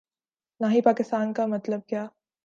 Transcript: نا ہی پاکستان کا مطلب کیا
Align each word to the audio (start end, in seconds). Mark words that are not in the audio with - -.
نا 0.61 0.71
ہی 0.71 0.81
پاکستان 0.81 1.33
کا 1.33 1.45
مطلب 1.45 1.85
کیا 1.87 2.07